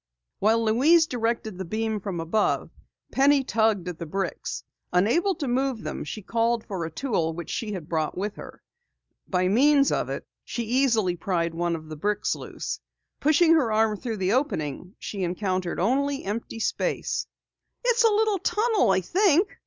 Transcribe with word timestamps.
While 0.39 0.65
Louise 0.65 1.05
directed 1.05 1.59
the 1.59 1.63
beam 1.63 1.99
from 1.99 2.19
above, 2.19 2.71
Penny 3.11 3.43
tugged 3.43 3.87
at 3.87 3.99
the 3.99 4.07
bricks. 4.07 4.63
Unable 4.91 5.35
to 5.35 5.47
move 5.47 5.83
them, 5.83 6.03
she 6.05 6.23
called 6.23 6.65
for 6.65 6.83
a 6.85 6.89
tool 6.91 7.33
which 7.35 7.51
she 7.51 7.73
had 7.73 7.87
brought 7.87 8.17
with 8.17 8.33
her. 8.37 8.63
By 9.27 9.47
means 9.47 9.91
of 9.91 10.09
it, 10.09 10.25
she 10.43 10.63
easily 10.63 11.15
pried 11.15 11.53
one 11.53 11.75
of 11.75 11.87
the 11.87 11.95
bricks 11.95 12.33
loose. 12.35 12.79
Pushing 13.19 13.53
her 13.53 13.71
arm 13.71 13.95
through 13.95 14.17
the 14.17 14.33
opening, 14.33 14.95
she 14.97 15.21
encountered 15.21 15.79
only 15.79 16.23
empty 16.25 16.59
space. 16.59 17.27
"It's 17.85 18.03
a 18.03 18.09
little 18.09 18.39
tunnel 18.39 18.89
I 18.89 19.01
think!" 19.01 19.55